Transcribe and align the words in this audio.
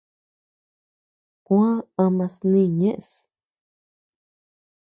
Kuá 1.45 1.71
ama 2.03 2.25
snï 2.35 2.61
ñeʼes. 2.79 3.07